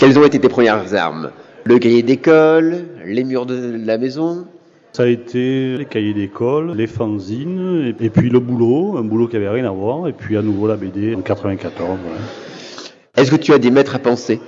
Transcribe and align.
Quelles 0.00 0.18
ont 0.18 0.24
été 0.24 0.38
tes 0.38 0.48
premières 0.48 0.94
armes? 0.94 1.30
Le 1.64 1.78
cahier 1.78 2.02
d'école, 2.02 2.86
les 3.04 3.22
murs 3.22 3.44
de 3.44 3.76
la 3.84 3.98
maison? 3.98 4.46
Ça 4.94 5.02
a 5.02 5.06
été 5.06 5.76
les 5.76 5.84
cahiers 5.84 6.14
d'école, 6.14 6.72
les 6.74 6.86
fanzines, 6.86 7.94
et 8.00 8.08
puis 8.08 8.30
le 8.30 8.40
boulot, 8.40 8.96
un 8.96 9.02
boulot 9.02 9.28
qui 9.28 9.36
avait 9.36 9.50
rien 9.50 9.66
à 9.66 9.70
voir, 9.70 10.08
et 10.08 10.14
puis 10.14 10.38
à 10.38 10.42
nouveau 10.42 10.66
la 10.66 10.76
BD 10.76 11.14
en 11.14 11.20
94. 11.20 11.90
ouais. 11.90 11.96
Est-ce 13.14 13.30
que 13.30 13.36
tu 13.36 13.52
as 13.52 13.58
des 13.58 13.70
maîtres 13.70 13.94
à 13.94 13.98
penser? 13.98 14.40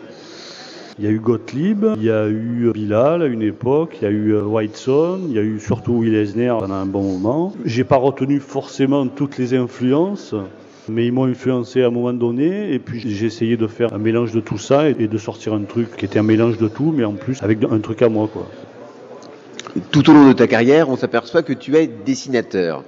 Il 0.99 1.05
y 1.05 1.07
a 1.07 1.11
eu 1.11 1.21
Gottlieb, 1.21 1.85
il 1.99 2.05
y 2.05 2.11
a 2.11 2.29
eu 2.29 2.71
Bilal 2.73 3.21
à 3.21 3.27
une 3.27 3.43
époque, 3.43 3.99
il 4.01 4.05
y 4.05 4.09
a 4.09 4.11
eu 4.11 4.33
euh, 4.33 4.45
Whiteson, 4.45 5.21
il 5.29 5.35
y 5.35 5.39
a 5.39 5.43
eu 5.43 5.61
surtout 5.61 5.93
Will 5.93 6.15
Eisner 6.15 6.55
pendant 6.59 6.77
un 6.77 6.87
bon 6.87 7.03
moment. 7.03 7.53
J'ai 7.67 7.85
pas 7.85 7.97
retenu 7.97 8.41
forcément 8.41 9.07
toutes 9.07 9.37
les 9.37 9.53
influences, 9.53 10.35
mais 10.89 11.07
ils 11.07 11.13
m'ont 11.13 11.25
influencé 11.25 11.83
à 11.83 11.87
un 11.87 11.91
moment 11.91 12.13
donné, 12.13 12.73
et 12.73 12.79
puis 12.79 13.01
j'ai 13.05 13.27
essayé 13.27 13.57
de 13.57 13.67
faire 13.67 13.93
un 13.95 13.99
mélange 13.99 14.33
de 14.33 14.41
tout 14.41 14.59
ça 14.59 14.89
et 14.89 14.95
de 14.95 15.19
sortir 15.19 15.55
un 15.55 15.63
truc 15.63 15.97
qui 15.97 16.05
était 16.05 16.19
un 16.19 16.25
mélange 16.25 16.59
de 16.59 16.69
tout, 16.69 16.93
mais 16.97 17.05
en 17.05 17.13
plus 17.13 17.43
avec 17.43 17.59
un 17.71 17.79
truc 17.79 18.03
à 18.03 18.09
moi, 18.09 18.29
quoi. 18.33 18.49
Tout 19.91 20.11
au 20.11 20.13
long 20.13 20.29
de 20.29 20.33
ta 20.33 20.47
carrière, 20.47 20.89
on 20.91 20.97
s'aperçoit 20.97 21.43
que 21.43 21.53
tu 21.53 21.77
es 21.77 21.87
dessinateur. 21.87 22.85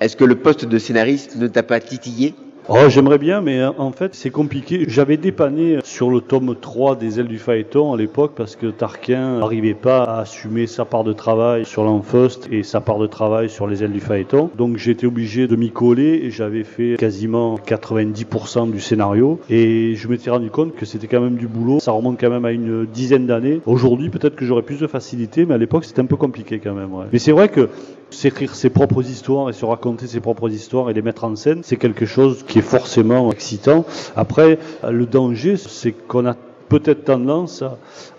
Est-ce 0.00 0.16
que 0.16 0.24
le 0.24 0.36
poste 0.36 0.64
de 0.64 0.78
scénariste 0.78 1.36
ne 1.36 1.48
t'a 1.48 1.62
pas 1.62 1.80
titillé? 1.80 2.34
Oh, 2.70 2.90
j'aimerais 2.90 3.16
bien, 3.16 3.40
mais 3.40 3.60
euh, 3.60 3.70
en 3.78 3.92
fait, 3.92 4.14
c'est 4.14 4.28
compliqué. 4.28 4.84
J'avais 4.88 5.16
dépanné 5.16 5.78
sur 5.84 6.10
le 6.10 6.20
tome 6.20 6.54
3 6.54 6.96
des 6.96 7.18
ailes 7.18 7.26
du 7.26 7.38
phaéton 7.38 7.94
à 7.94 7.96
l'époque 7.96 8.32
parce 8.36 8.56
que 8.56 8.66
Tarquin 8.66 9.38
n'arrivait 9.38 9.72
pas 9.72 10.02
à 10.04 10.20
assumer 10.20 10.66
sa 10.66 10.84
part 10.84 11.02
de 11.02 11.14
travail 11.14 11.64
sur 11.64 11.82
l'Enfust 11.82 12.46
et 12.52 12.62
sa 12.62 12.82
part 12.82 12.98
de 12.98 13.06
travail 13.06 13.48
sur 13.48 13.66
les 13.66 13.82
ailes 13.82 13.92
du 13.92 14.00
phaéton. 14.00 14.50
Donc 14.58 14.76
j'étais 14.76 15.06
obligé 15.06 15.46
de 15.46 15.56
m'y 15.56 15.70
coller 15.70 16.20
et 16.24 16.30
j'avais 16.30 16.62
fait 16.62 16.96
quasiment 16.98 17.56
90% 17.56 18.70
du 18.70 18.80
scénario 18.80 19.40
et 19.48 19.94
je 19.94 20.06
m'étais 20.06 20.28
rendu 20.28 20.50
compte 20.50 20.74
que 20.74 20.84
c'était 20.84 21.06
quand 21.06 21.22
même 21.22 21.36
du 21.36 21.46
boulot. 21.46 21.80
Ça 21.80 21.92
remonte 21.92 22.20
quand 22.20 22.28
même 22.28 22.44
à 22.44 22.52
une 22.52 22.84
dizaine 22.84 23.24
d'années. 23.24 23.62
Aujourd'hui, 23.64 24.10
peut-être 24.10 24.36
que 24.36 24.44
j'aurais 24.44 24.60
plus 24.60 24.78
de 24.78 24.86
facilité, 24.86 25.46
mais 25.46 25.54
à 25.54 25.58
l'époque, 25.58 25.86
c'était 25.86 26.02
un 26.02 26.06
peu 26.06 26.16
compliqué 26.16 26.58
quand 26.62 26.74
même. 26.74 26.92
ouais. 26.92 27.06
Mais 27.14 27.18
c'est 27.18 27.32
vrai 27.32 27.48
que 27.48 27.70
s'écrire 28.10 28.54
ses 28.54 28.70
propres 28.70 29.02
histoires 29.08 29.50
et 29.50 29.52
se 29.52 29.64
raconter 29.64 30.06
ses 30.06 30.20
propres 30.20 30.50
histoires 30.50 30.90
et 30.90 30.94
les 30.94 31.02
mettre 31.02 31.24
en 31.24 31.36
scène, 31.36 31.60
c'est 31.62 31.76
quelque 31.76 32.06
chose 32.06 32.44
qui 32.46 32.58
est 32.58 32.62
forcément 32.62 33.30
excitant. 33.32 33.84
Après, 34.16 34.58
le 34.88 35.06
danger, 35.06 35.56
c'est 35.56 35.92
qu'on 35.92 36.26
a 36.26 36.34
peut-être 36.68 37.04
tendance 37.04 37.64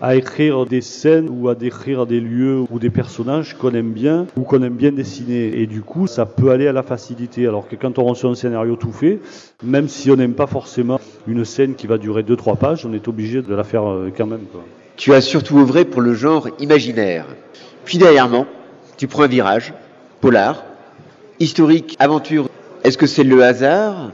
à, 0.00 0.16
écrire 0.16 0.66
des 0.66 0.80
scènes 0.80 1.28
ou 1.30 1.48
à 1.48 1.54
décrire 1.54 2.06
des 2.06 2.20
lieux 2.20 2.64
ou 2.70 2.78
des 2.78 2.90
personnages 2.90 3.56
qu'on 3.56 3.72
aime 3.74 3.92
bien 3.92 4.26
ou 4.36 4.42
qu'on 4.42 4.62
aime 4.62 4.74
bien 4.74 4.92
dessiner. 4.92 5.60
Et 5.60 5.66
du 5.66 5.82
coup, 5.82 6.06
ça 6.06 6.26
peut 6.26 6.50
aller 6.50 6.66
à 6.66 6.72
la 6.72 6.82
facilité. 6.82 7.46
Alors 7.46 7.68
que 7.68 7.76
quand 7.76 7.98
on 7.98 8.04
reçoit 8.04 8.30
un 8.30 8.34
scénario 8.34 8.76
tout 8.76 8.92
fait, 8.92 9.20
même 9.62 9.88
si 9.88 10.10
on 10.10 10.16
n'aime 10.16 10.34
pas 10.34 10.46
forcément 10.46 11.00
une 11.26 11.44
scène 11.44 11.74
qui 11.74 11.86
va 11.86 11.98
durer 11.98 12.22
2-3 12.22 12.56
pages, 12.56 12.86
on 12.86 12.92
est 12.92 13.08
obligé 13.08 13.42
de 13.42 13.54
la 13.54 13.64
faire 13.64 13.88
euh, 13.88 14.10
quand 14.14 14.26
même. 14.26 14.44
quoi. 14.52 14.62
Tu 14.96 15.14
as 15.14 15.20
surtout 15.20 15.58
œuvré 15.58 15.84
pour 15.84 16.02
le 16.02 16.14
genre 16.14 16.48
imaginaire. 16.58 17.26
Puis 17.84 17.98
dernièrement, 17.98 18.46
tu 19.00 19.08
prends 19.08 19.22
un 19.22 19.28
virage, 19.28 19.72
polar, 20.20 20.62
historique, 21.38 21.96
aventure. 21.98 22.50
Est-ce 22.84 22.98
que 22.98 23.06
c'est 23.06 23.24
le 23.24 23.42
hasard? 23.42 24.10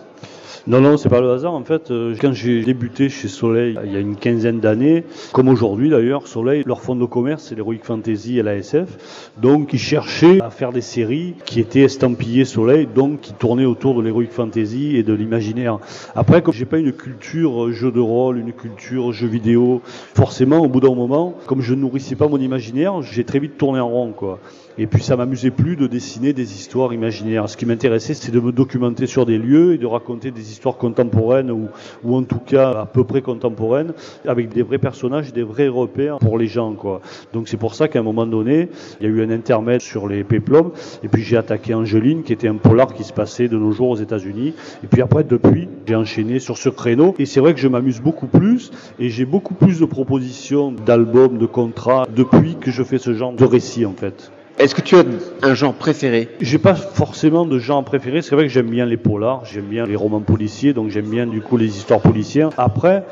Non, 0.68 0.80
non, 0.80 0.96
c'est 0.96 1.08
pas 1.08 1.20
le 1.20 1.30
hasard. 1.30 1.54
En 1.54 1.62
fait, 1.62 1.92
euh, 1.92 2.16
quand 2.20 2.32
j'ai 2.32 2.64
débuté 2.64 3.08
chez 3.08 3.28
Soleil 3.28 3.78
il 3.84 3.92
y 3.92 3.96
a 3.96 4.00
une 4.00 4.16
quinzaine 4.16 4.58
d'années, 4.58 5.04
comme 5.32 5.46
aujourd'hui 5.48 5.90
d'ailleurs, 5.90 6.26
Soleil, 6.26 6.64
leur 6.66 6.80
fonds 6.80 6.96
de 6.96 7.04
commerce, 7.04 7.44
c'est 7.44 7.54
l'Heroic 7.54 7.78
Fantasy 7.84 8.40
et 8.40 8.42
la 8.42 8.56
SF. 8.56 9.30
Donc, 9.40 9.72
ils 9.72 9.78
cherchaient 9.78 10.40
à 10.42 10.50
faire 10.50 10.72
des 10.72 10.80
séries 10.80 11.34
qui 11.44 11.60
étaient 11.60 11.82
estampillées 11.82 12.44
Soleil, 12.44 12.88
donc 12.92 13.20
qui 13.20 13.32
tournaient 13.32 13.64
autour 13.64 13.94
de 13.94 14.02
l'Heroic 14.02 14.26
Fantasy 14.32 14.96
et 14.96 15.04
de 15.04 15.12
l'imaginaire. 15.12 15.78
Après, 16.16 16.42
comme 16.42 16.52
j'ai 16.52 16.64
pas 16.64 16.78
une 16.78 16.92
culture 16.92 17.66
euh, 17.66 17.70
jeu 17.70 17.92
de 17.92 18.00
rôle, 18.00 18.38
une 18.38 18.52
culture 18.52 19.12
jeu 19.12 19.28
vidéo, 19.28 19.82
forcément, 19.84 20.58
au 20.58 20.68
bout 20.68 20.80
d'un 20.80 20.96
moment, 20.96 21.34
comme 21.46 21.60
je 21.60 21.74
nourrissais 21.74 22.16
pas 22.16 22.26
mon 22.26 22.38
imaginaire, 22.38 23.02
j'ai 23.02 23.22
très 23.22 23.38
vite 23.38 23.56
tourné 23.56 23.78
en 23.78 23.88
rond, 23.88 24.10
quoi. 24.10 24.40
Et 24.78 24.86
puis 24.86 25.02
ça 25.02 25.16
m'amusait 25.16 25.50
plus 25.50 25.76
de 25.76 25.86
dessiner 25.86 26.34
des 26.34 26.54
histoires 26.54 26.92
imaginaires. 26.92 27.48
Ce 27.48 27.56
qui 27.56 27.64
m'intéressait, 27.64 28.12
c'est 28.12 28.30
de 28.30 28.40
me 28.40 28.52
documenter 28.52 29.06
sur 29.06 29.24
des 29.24 29.38
lieux 29.38 29.72
et 29.72 29.78
de 29.78 29.86
raconter 29.86 30.30
des 30.30 30.50
histoires 30.50 30.55
contemporaines 30.60 31.50
ou, 31.50 31.68
ou 32.04 32.16
en 32.16 32.22
tout 32.22 32.38
cas 32.38 32.70
à 32.70 32.86
peu 32.86 33.04
près 33.04 33.22
contemporaines, 33.22 33.92
avec 34.26 34.48
des 34.48 34.62
vrais 34.62 34.78
personnages, 34.78 35.32
des 35.32 35.42
vrais 35.42 35.68
repères 35.68 36.18
pour 36.18 36.38
les 36.38 36.46
gens. 36.46 36.72
Quoi. 36.72 37.00
Donc 37.32 37.48
c'est 37.48 37.56
pour 37.56 37.74
ça 37.74 37.88
qu'à 37.88 38.00
un 38.00 38.02
moment 38.02 38.26
donné, 38.26 38.68
il 39.00 39.06
y 39.06 39.10
a 39.10 39.12
eu 39.12 39.22
un 39.22 39.30
intermède 39.30 39.80
sur 39.80 40.08
les 40.08 40.24
péplums, 40.24 40.72
et 41.02 41.08
puis 41.08 41.22
j'ai 41.22 41.36
attaqué 41.36 41.74
Angeline, 41.74 42.22
qui 42.22 42.32
était 42.32 42.48
un 42.48 42.56
polar 42.56 42.94
qui 42.94 43.04
se 43.04 43.12
passait 43.12 43.48
de 43.48 43.56
nos 43.56 43.72
jours 43.72 43.90
aux 43.90 43.96
États-Unis. 43.96 44.54
Et 44.84 44.86
puis 44.86 45.02
après, 45.02 45.24
depuis, 45.24 45.68
j'ai 45.86 45.96
enchaîné 45.96 46.38
sur 46.38 46.58
ce 46.58 46.68
créneau. 46.68 47.14
Et 47.18 47.26
c'est 47.26 47.40
vrai 47.40 47.54
que 47.54 47.60
je 47.60 47.68
m'amuse 47.68 48.00
beaucoup 48.00 48.26
plus, 48.26 48.70
et 48.98 49.08
j'ai 49.08 49.24
beaucoup 49.24 49.54
plus 49.54 49.80
de 49.80 49.84
propositions 49.84 50.72
d'albums, 50.72 51.38
de 51.38 51.46
contrats, 51.46 52.06
depuis 52.14 52.56
que 52.56 52.70
je 52.70 52.82
fais 52.82 52.98
ce 52.98 53.14
genre 53.14 53.32
de 53.32 53.44
récit 53.44 53.86
en 53.86 53.92
fait. 53.92 54.30
Est-ce 54.58 54.74
que 54.74 54.80
tu 54.80 54.96
as 54.96 55.04
un 55.42 55.52
genre 55.52 55.74
préféré? 55.74 56.30
J'ai 56.40 56.56
pas 56.56 56.74
forcément 56.74 57.44
de 57.44 57.58
genre 57.58 57.84
préféré. 57.84 58.22
C'est 58.22 58.34
vrai 58.34 58.44
que 58.44 58.50
j'aime 58.50 58.70
bien 58.70 58.86
les 58.86 58.96
polars, 58.96 59.44
j'aime 59.44 59.66
bien 59.66 59.84
les 59.84 59.96
romans 59.96 60.22
policiers, 60.22 60.72
donc 60.72 60.88
j'aime 60.88 61.10
bien 61.10 61.26
du 61.26 61.42
coup 61.42 61.58
les 61.58 61.76
histoires 61.76 62.00
policières. 62.00 62.48
Après, 62.56 63.04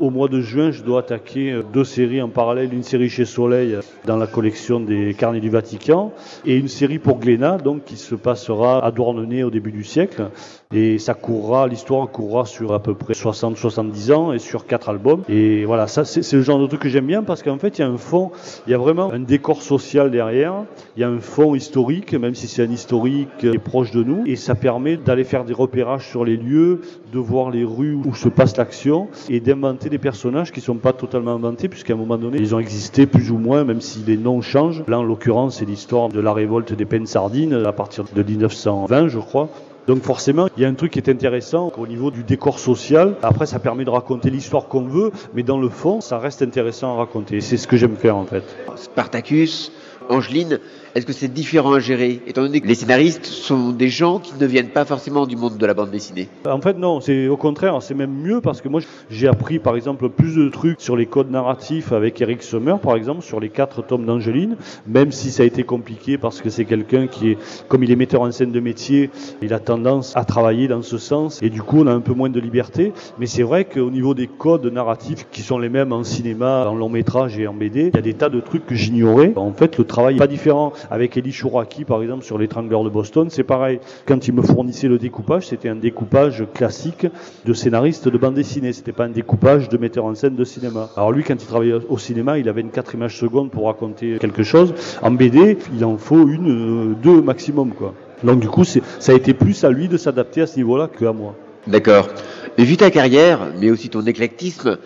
au 0.00 0.10
mois 0.10 0.26
de 0.26 0.40
juin, 0.40 0.72
je 0.72 0.82
dois 0.82 1.00
attaquer 1.00 1.52
euh, 1.52 1.62
deux 1.72 1.84
séries 1.84 2.20
en 2.20 2.28
parallèle. 2.28 2.74
Une 2.74 2.82
série 2.82 3.08
chez 3.08 3.24
Soleil 3.24 3.74
euh, 3.74 3.80
dans 4.06 4.16
la 4.16 4.26
collection 4.26 4.80
des 4.80 5.14
carnets 5.14 5.38
du 5.38 5.50
Vatican 5.50 6.12
et 6.44 6.56
une 6.56 6.66
série 6.68 6.98
pour 6.98 7.20
Glénat, 7.20 7.58
donc 7.58 7.84
qui 7.84 7.96
se 7.96 8.16
passera 8.16 8.84
à 8.84 8.90
Douarnenez 8.90 9.44
au 9.44 9.50
début 9.50 9.70
du 9.70 9.84
siècle. 9.84 10.30
Et 10.74 10.98
ça 10.98 11.14
courra, 11.14 11.66
l'histoire 11.66 12.08
courra 12.10 12.44
sur 12.44 12.74
à 12.74 12.82
peu 12.82 12.94
près 12.94 13.14
60-70 13.14 14.12
ans 14.12 14.32
et 14.32 14.38
sur 14.38 14.66
quatre 14.66 14.90
albums. 14.90 15.22
Et 15.28 15.64
voilà, 15.64 15.86
ça 15.86 16.04
c'est 16.04 16.22
c'est 16.22 16.36
le 16.36 16.42
genre 16.42 16.58
de 16.60 16.66
truc 16.66 16.82
que 16.82 16.88
j'aime 16.90 17.06
bien 17.06 17.22
parce 17.22 17.42
qu'en 17.42 17.58
fait 17.58 17.78
il 17.78 17.80
y 17.80 17.84
a 17.84 17.88
un 17.88 17.96
fond, 17.96 18.30
il 18.66 18.70
y 18.72 18.74
a 18.74 18.78
vraiment 18.78 19.10
un 19.10 19.20
décor 19.20 19.62
social 19.62 20.10
derrière, 20.10 20.64
il 20.98 21.02
y 21.02 21.04
a 21.04 21.08
un 21.08 21.20
fond 21.20 21.54
historique, 21.54 22.12
même 22.14 22.34
si 22.34 22.48
c'est 22.48 22.64
un 22.64 22.72
historique 22.72 23.28
qui 23.38 23.46
est 23.46 23.58
proche 23.58 23.92
de 23.92 24.02
nous, 24.02 24.24
et 24.26 24.34
ça 24.34 24.56
permet 24.56 24.96
d'aller 24.96 25.22
faire 25.22 25.44
des 25.44 25.52
repérages 25.52 26.08
sur 26.08 26.24
les 26.24 26.36
lieux, 26.36 26.80
de 27.12 27.20
voir 27.20 27.52
les 27.52 27.62
rues 27.62 27.94
où 27.94 28.16
se 28.16 28.28
passe 28.28 28.56
l'action 28.56 29.06
et 29.28 29.38
d'inventer 29.38 29.90
des 29.90 29.98
personnages 29.98 30.50
qui 30.50 30.60
sont 30.60 30.74
pas 30.74 30.92
totalement 30.92 31.36
inventés 31.36 31.68
puisqu'à 31.68 31.92
un 31.92 31.96
moment 31.96 32.18
donné 32.18 32.38
ils 32.38 32.52
ont 32.52 32.58
existé 32.58 33.06
plus 33.06 33.30
ou 33.30 33.38
moins, 33.38 33.62
même 33.62 33.80
si 33.80 34.00
les 34.04 34.16
noms 34.16 34.40
changent. 34.40 34.82
Là 34.88 34.98
en 34.98 35.04
l'occurrence 35.04 35.58
c'est 35.58 35.66
l'histoire 35.66 36.08
de 36.08 36.18
la 36.18 36.32
révolte 36.32 36.72
des 36.72 36.84
peines 36.84 37.06
sardines 37.06 37.54
à 37.54 37.72
partir 37.72 38.02
de 38.12 38.22
1920 38.24 39.06
je 39.06 39.20
crois. 39.20 39.50
Donc 39.86 40.02
forcément, 40.02 40.48
il 40.56 40.64
y 40.64 40.66
a 40.66 40.68
un 40.68 40.74
truc 40.74 40.92
qui 40.92 40.98
est 40.98 41.08
intéressant 41.08 41.72
au 41.78 41.86
niveau 41.86 42.10
du 42.10 42.24
décor 42.24 42.58
social. 42.58 43.14
Après, 43.22 43.46
ça 43.46 43.58
permet 43.58 43.86
de 43.86 43.90
raconter 43.90 44.28
l'histoire 44.28 44.66
qu'on 44.68 44.82
veut, 44.82 45.12
mais 45.32 45.42
dans 45.42 45.58
le 45.58 45.70
fond, 45.70 46.02
ça 46.02 46.18
reste 46.18 46.42
intéressant 46.42 46.92
à 46.92 46.98
raconter. 46.98 47.40
C'est 47.40 47.56
ce 47.56 47.66
que 47.66 47.78
j'aime 47.78 47.96
faire 47.96 48.16
en 48.16 48.26
fait. 48.26 48.44
Spartacus, 48.76 49.72
Angeline, 50.10 50.58
est-ce 50.94 51.06
que 51.06 51.12
c'est 51.12 51.32
différent 51.32 51.72
à 51.72 51.80
gérer 51.80 52.20
Étant 52.26 52.42
donné 52.42 52.60
que 52.60 52.66
les 52.66 52.74
scénaristes 52.74 53.26
sont 53.26 53.70
des 53.70 53.88
gens 53.88 54.18
qui 54.18 54.32
ne 54.40 54.46
viennent 54.46 54.70
pas 54.70 54.84
forcément 54.84 55.26
du 55.26 55.36
monde 55.36 55.56
de 55.56 55.66
la 55.66 55.74
bande 55.74 55.90
dessinée? 55.90 56.28
En 56.46 56.60
fait, 56.60 56.78
non, 56.78 57.00
c'est 57.00 57.28
au 57.28 57.36
contraire, 57.36 57.78
c'est 57.82 57.94
même 57.94 58.12
mieux 58.12 58.40
parce 58.40 58.60
que 58.60 58.68
moi, 58.68 58.80
j'ai 59.10 59.28
appris 59.28 59.58
par 59.58 59.76
exemple 59.76 60.08
plus 60.08 60.36
de 60.36 60.48
trucs 60.48 60.80
sur 60.80 60.96
les 60.96 61.06
codes 61.06 61.30
narratifs 61.30 61.92
avec 61.92 62.20
Eric 62.20 62.42
Sommer, 62.42 62.76
par 62.82 62.96
exemple, 62.96 63.22
sur 63.22 63.40
les 63.40 63.48
quatre 63.48 63.82
tomes 63.82 64.06
d'Angeline, 64.06 64.56
même 64.86 65.12
si 65.12 65.30
ça 65.30 65.42
a 65.42 65.46
été 65.46 65.62
compliqué 65.62 66.18
parce 66.18 66.40
que 66.40 66.50
c'est 66.50 66.64
quelqu'un 66.64 67.06
qui 67.06 67.30
est, 67.30 67.38
comme 67.68 67.84
il 67.84 67.90
est 67.90 67.96
metteur 67.96 68.22
en 68.22 68.32
scène 68.32 68.52
de 68.52 68.60
métier, 68.60 69.10
il 69.42 69.52
a 69.52 69.58
tendance 69.58 70.16
à 70.16 70.24
travailler 70.24 70.68
dans 70.68 70.82
ce 70.82 70.98
sens 70.98 71.40
et 71.42 71.50
du 71.50 71.62
coup, 71.62 71.80
on 71.80 71.86
a 71.86 71.92
un 71.92 72.00
peu 72.00 72.14
moins 72.14 72.30
de 72.30 72.40
liberté. 72.40 72.92
Mais 73.18 73.26
c'est 73.26 73.42
vrai 73.42 73.64
qu'au 73.64 73.90
niveau 73.90 74.14
des 74.14 74.26
codes 74.26 74.66
narratifs 74.66 75.26
qui 75.30 75.42
sont 75.42 75.58
les 75.58 75.68
mêmes 75.68 75.92
en 75.92 76.04
cinéma, 76.04 76.66
en 76.68 76.74
long 76.74 76.88
métrage 76.88 77.38
et 77.38 77.46
en 77.46 77.54
BD, 77.54 77.88
il 77.88 77.94
y 77.94 77.98
a 77.98 78.02
des 78.02 78.14
tas 78.14 78.28
de 78.28 78.40
trucs 78.40 78.66
que 78.66 78.74
j'ignorais. 78.74 79.32
En 79.36 79.52
fait, 79.52 79.78
le 79.78 79.84
travail 79.84 80.16
est 80.16 80.18
pas 80.18 80.26
différent. 80.26 80.72
Avec 80.90 81.16
Eli 81.16 81.32
Chouraki, 81.32 81.84
par 81.84 82.02
exemple, 82.02 82.24
sur 82.24 82.38
l'étrangleur 82.38 82.84
de 82.84 82.88
Boston, 82.88 83.28
c'est 83.30 83.44
pareil. 83.44 83.80
Quand 84.06 84.26
il 84.28 84.34
me 84.34 84.42
fournissait 84.42 84.88
le 84.88 84.98
découpage, 84.98 85.48
c'était 85.48 85.68
un 85.68 85.76
découpage 85.76 86.44
classique 86.54 87.06
de 87.44 87.52
scénariste 87.52 88.08
de 88.08 88.18
bande 88.18 88.34
dessinée. 88.34 88.72
C'était 88.72 88.92
pas 88.92 89.04
un 89.04 89.10
découpage 89.10 89.68
de 89.68 89.78
metteur 89.78 90.04
en 90.04 90.14
scène 90.14 90.36
de 90.36 90.44
cinéma. 90.44 90.90
Alors 90.96 91.12
lui, 91.12 91.24
quand 91.24 91.34
il 91.34 91.46
travaillait 91.46 91.78
au 91.88 91.98
cinéma, 91.98 92.38
il 92.38 92.48
avait 92.48 92.60
une 92.60 92.70
4 92.70 92.94
images 92.94 93.16
secondes 93.16 93.50
pour 93.50 93.66
raconter 93.66 94.18
quelque 94.18 94.42
chose. 94.42 94.74
En 95.02 95.10
BD, 95.10 95.58
il 95.74 95.84
en 95.84 95.96
faut 95.98 96.28
une, 96.28 96.92
euh, 96.92 96.94
deux 97.02 97.22
maximum, 97.22 97.72
quoi. 97.72 97.94
Donc 98.24 98.40
du 98.40 98.48
coup, 98.48 98.64
ça 98.64 98.80
a 99.08 99.14
été 99.14 99.34
plus 99.34 99.64
à 99.64 99.70
lui 99.70 99.88
de 99.88 99.96
s'adapter 99.96 100.42
à 100.42 100.46
ce 100.46 100.56
niveau-là 100.56 100.88
qu'à 100.88 101.12
moi. 101.12 101.34
D'accord. 101.66 102.08
Vu 102.56 102.76
ta 102.76 102.90
carrière, 102.90 103.52
mais 103.60 103.70
aussi 103.70 103.88
ton 103.88 104.02
éclectisme, 104.02 104.78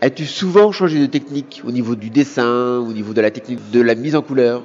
as-tu 0.00 0.26
souvent 0.26 0.72
changé 0.72 1.00
de 1.00 1.06
technique 1.06 1.62
au 1.66 1.72
niveau 1.72 1.94
du 1.94 2.10
dessin, 2.10 2.78
au 2.78 2.92
niveau 2.92 3.14
de 3.14 3.20
la 3.20 3.30
technique 3.30 3.70
de 3.72 3.80
la 3.80 3.94
mise 3.94 4.16
en 4.16 4.22
couleur? 4.22 4.62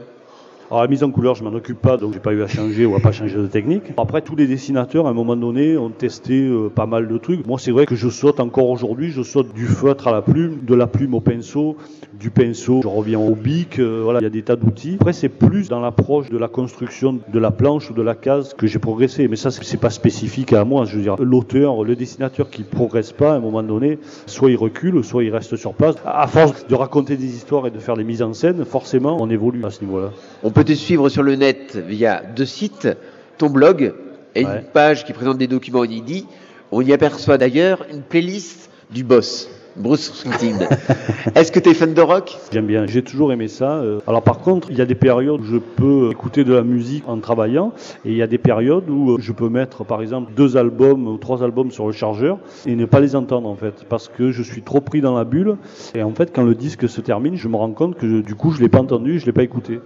Alors 0.72 0.84
la 0.84 0.88
mise 0.88 1.04
en 1.04 1.10
couleur, 1.10 1.34
je 1.34 1.44
m'en 1.44 1.52
occupe 1.52 1.82
pas, 1.82 1.98
donc 1.98 2.14
j'ai 2.14 2.20
pas 2.20 2.32
eu 2.32 2.44
à 2.44 2.48
changer 2.48 2.86
ou 2.86 2.96
à 2.96 3.00
pas 3.00 3.12
changer 3.12 3.36
de 3.38 3.48
technique. 3.48 3.82
Après, 3.98 4.22
tous 4.22 4.36
les 4.36 4.46
dessinateurs, 4.46 5.08
à 5.08 5.10
un 5.10 5.14
moment 5.14 5.36
donné, 5.36 5.76
ont 5.78 5.90
testé 5.90 6.44
euh, 6.44 6.70
pas 6.70 6.86
mal 6.86 7.08
de 7.08 7.18
trucs. 7.18 7.48
Moi, 7.48 7.58
c'est 7.58 7.72
vrai 7.72 7.88
que 7.88 7.96
je 7.96 8.08
saute 8.08 8.40
encore 8.40 8.70
aujourd'hui, 8.70 9.10
je 9.10 9.24
saute 9.24 9.52
du 9.56 9.66
feutre 9.66 10.08
à 10.10 10.12
la 10.12 10.22
plume, 10.22 10.60
de 10.62 10.76
la 10.76 10.86
plume 10.86 11.16
au 11.16 11.22
pinceau, 11.22 11.76
du 12.14 12.30
pinceau, 12.30 12.82
je 12.84 12.88
reviens 12.88 13.18
au 13.18 13.34
bic. 13.34 13.80
euh, 13.80 14.02
voilà, 14.04 14.20
il 14.20 14.24
y 14.24 14.28
a 14.28 14.30
des 14.30 14.44
tas 14.44 14.56
d'outils. 14.56 14.98
Après, 15.00 15.12
c'est 15.14 15.30
plus 15.30 15.70
dans 15.70 15.80
l'approche 15.80 16.30
de 16.30 16.38
la 16.38 16.48
construction 16.48 17.18
de 17.28 17.40
la 17.40 17.50
planche 17.50 17.90
ou 17.90 17.96
de 17.96 18.04
la 18.04 18.14
case 18.14 18.54
que 18.54 18.68
j'ai 18.68 18.78
progressé. 18.78 19.28
Mais 19.28 19.38
ça, 19.38 19.50
c'est 19.50 19.80
pas 19.80 19.90
spécifique 19.90 20.54
à 20.54 20.66
moi. 20.66 20.86
Je 20.86 20.98
veux 20.98 21.02
dire, 21.02 21.16
l'auteur, 21.20 21.84
le 21.84 21.96
dessinateur 21.96 22.52
qui 22.52 22.62
progresse 22.62 23.12
pas, 23.12 23.34
à 23.34 23.36
un 23.38 23.40
moment 23.40 23.64
donné, 23.64 23.98
soit 24.28 24.52
il 24.52 24.58
recule, 24.58 25.04
soit 25.04 25.24
il 25.24 25.32
reste 25.32 25.56
sur 25.56 25.74
place. 25.74 25.96
À 26.06 26.28
force 26.28 26.68
de 26.68 26.76
raconter 26.76 27.18
des 27.18 27.34
histoires 27.36 27.66
et 27.66 27.72
de 27.72 27.80
faire 27.80 27.98
des 27.98 28.04
mises 28.04 28.22
en 28.22 28.34
scène, 28.34 28.64
forcément, 28.66 29.18
on 29.20 29.32
évolue 29.32 29.66
à 29.66 29.72
ce 29.72 29.84
niveau-là. 29.84 30.12
Te 30.64 30.74
suivre 30.74 31.10
sur 31.10 31.24
le 31.24 31.36
net 31.36 31.78
via 31.88 32.22
deux 32.36 32.46
sites, 32.46 32.88
ton 33.38 33.50
blog 33.50 33.94
et 34.36 34.46
Ouais. 34.46 34.58
une 34.58 34.64
page 34.74 35.06
qui 35.06 35.14
présente 35.14 35.38
des 35.38 35.48
documents 35.48 35.84
inédits. 35.84 36.26
On 36.72 36.82
y 36.82 36.94
aperçoit 36.94 37.38
d'ailleurs 37.38 37.86
une 37.92 38.02
playlist 38.02 38.70
du 38.92 39.04
boss, 39.04 39.50
Bruce 39.76 40.12
Springsteen. 40.14 40.68
Est-ce 41.36 41.52
que 41.52 41.60
tu 41.60 41.70
es 41.70 41.74
fan 41.74 41.94
de 41.96 42.02
rock? 42.02 42.38
J'aime 42.54 42.68
bien, 42.68 42.86
j'ai 42.86 43.02
toujours 43.02 43.32
aimé 43.34 43.48
ça. 43.48 43.78
Euh, 43.78 44.00
Alors 44.06 44.22
par 44.22 44.40
contre, 44.40 44.70
il 44.70 44.78
y 44.78 44.82
a 44.82 44.86
des 44.86 44.94
périodes 44.96 45.42
où 45.42 45.46
je 45.46 45.58
peux 45.58 46.10
écouter 46.12 46.44
de 46.44 46.54
la 46.54 46.62
musique 46.62 47.04
en 47.08 47.18
travaillant 47.18 47.72
et 48.06 48.12
il 48.12 48.16
y 48.16 48.22
a 48.22 48.28
des 48.28 48.38
périodes 48.38 48.88
où 48.90 49.12
euh, 49.14 49.18
je 49.20 49.32
peux 49.32 49.50
mettre 49.50 49.84
par 49.84 50.02
exemple 50.02 50.32
deux 50.36 50.58
albums 50.58 51.08
ou 51.08 51.18
trois 51.18 51.44
albums 51.44 51.72
sur 51.72 51.88
le 51.88 51.92
chargeur 51.94 52.38
et 52.68 52.76
ne 52.76 52.86
pas 52.86 53.00
les 53.00 53.16
entendre 53.16 53.50
en 53.50 53.56
fait 53.56 53.86
parce 53.90 54.10
que 54.10 54.30
je 54.32 54.44
suis 54.44 54.62
trop 54.62 54.80
pris 54.82 55.02
dans 55.02 55.18
la 55.18 55.24
bulle 55.24 55.58
et 55.96 56.04
en 56.04 56.12
fait 56.12 56.32
quand 56.34 56.44
le 56.44 56.54
disque 56.56 56.88
se 56.88 57.02
termine, 57.02 57.36
je 57.36 57.48
me 57.48 57.56
rends 57.56 57.72
compte 57.72 57.96
que 57.96 58.22
du 58.22 58.36
coup 58.36 58.52
je 58.52 58.62
l'ai 58.62 58.70
pas 58.70 58.80
entendu, 58.80 59.20
je 59.20 59.26
l'ai 59.26 59.34
pas 59.34 59.44
écouté. 59.44 59.80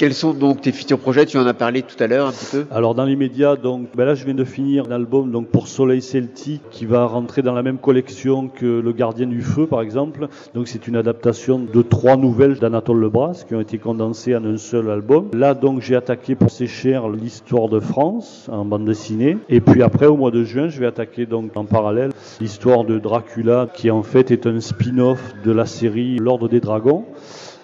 Quels 0.00 0.14
sont 0.14 0.32
donc 0.32 0.62
tes 0.62 0.72
futurs 0.72 0.98
projets? 0.98 1.26
Tu 1.26 1.36
en 1.36 1.46
as 1.46 1.52
parlé 1.52 1.82
tout 1.82 2.02
à 2.02 2.06
l'heure 2.06 2.26
un 2.26 2.32
petit 2.32 2.46
peu. 2.50 2.64
Alors 2.70 2.94
dans 2.94 3.04
l'immédiat, 3.04 3.56
donc 3.56 3.88
ben 3.94 4.06
là 4.06 4.14
je 4.14 4.24
viens 4.24 4.32
de 4.32 4.44
finir 4.44 4.86
un 4.88 4.92
album 4.92 5.30
donc 5.30 5.48
pour 5.48 5.68
Soleil 5.68 6.00
Celtique 6.00 6.62
qui 6.70 6.86
va 6.86 7.04
rentrer 7.04 7.42
dans 7.42 7.52
la 7.52 7.62
même 7.62 7.76
collection 7.76 8.48
que 8.48 8.64
Le 8.64 8.92
Gardien 8.92 9.26
du 9.26 9.42
Feu 9.42 9.66
par 9.66 9.82
exemple. 9.82 10.28
Donc 10.54 10.68
c'est 10.68 10.88
une 10.88 10.96
adaptation 10.96 11.58
de 11.58 11.82
trois 11.82 12.16
nouvelles 12.16 12.58
d'Anatole 12.58 12.98
Lebras 12.98 13.44
qui 13.46 13.54
ont 13.54 13.60
été 13.60 13.76
condensées 13.76 14.34
en 14.34 14.42
un 14.46 14.56
seul 14.56 14.88
album. 14.88 15.28
Là 15.34 15.52
donc 15.52 15.82
j'ai 15.82 15.96
attaqué 15.96 16.34
pour 16.34 16.48
cher 16.48 17.10
l'histoire 17.10 17.68
de 17.68 17.78
France 17.78 18.48
en 18.50 18.64
bande 18.64 18.86
dessinée. 18.86 19.36
Et 19.50 19.60
puis 19.60 19.82
après 19.82 20.06
au 20.06 20.16
mois 20.16 20.30
de 20.30 20.44
juin 20.44 20.70
je 20.70 20.80
vais 20.80 20.86
attaquer 20.86 21.26
donc 21.26 21.54
en 21.58 21.66
parallèle 21.66 22.12
l'histoire 22.40 22.84
de 22.84 22.98
Dracula 22.98 23.68
qui 23.74 23.90
en 23.90 24.02
fait 24.02 24.30
est 24.30 24.46
un 24.46 24.60
spin-off 24.60 25.34
de 25.44 25.52
la 25.52 25.66
série 25.66 26.16
L'Ordre 26.16 26.48
des 26.48 26.60
Dragons 26.60 27.04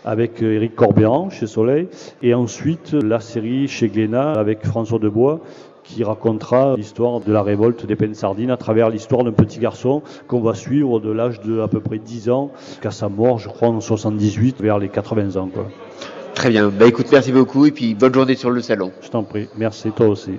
avec 0.07 0.43
euh, 0.43 0.55
Éric 0.55 0.75
Corbéran 0.75 1.29
chez 1.29 1.47
Soleil, 1.47 1.89
et 2.23 2.33
ensuite 2.33 2.93
la 2.93 3.21
série 3.21 3.69
chez 3.69 3.89
Glénat 3.89 4.33
avec 4.33 4.65
François 4.65 4.99
Debois 4.99 5.41
qui 5.87 6.03
racontera 6.03 6.77
l'histoire 6.77 7.21
de 7.21 7.33
la 7.33 7.43
révolte 7.43 7.87
des 7.87 7.97
Pensardines 7.97 8.51
à 8.51 8.57
travers 8.57 8.91
l'histoire 8.91 9.25
d'un 9.25 9.33
petit 9.33 9.61
garçon 9.61 10.03
qu'on 10.27 10.41
va 10.41 10.55
suivre 10.55 11.01
de 11.01 11.11
l'âge 11.11 11.41
de 11.41 11.61
à 11.61 11.69
peu 11.69 11.81
près 11.81 11.99
10 11.99 12.31
ans 12.31 12.51
jusqu'à 12.69 12.91
sa 12.91 13.09
mort, 13.09 13.39
je 13.39 13.49
crois, 13.49 13.69
en 13.69 13.81
78, 13.81 14.61
vers 14.61 14.79
les 14.79 14.89
80 14.89 15.37
ans. 15.37 15.49
Quoi. 15.53 15.69
Très 16.35 16.51
bien. 16.51 16.71
Bah 16.71 16.87
écoute, 16.87 17.07
merci 17.13 17.33
beaucoup 17.33 17.67
et 17.67 17.71
puis 17.71 17.95
bonne 17.95 18.13
journée 18.13 18.35
sur 18.35 18.51
le 18.51 18.61
salon. 18.61 18.93
Je 19.01 19.09
t'en 19.09 19.23
prie. 19.23 19.49
Merci, 19.57 19.91
toi 19.93 20.09
aussi. 20.09 20.33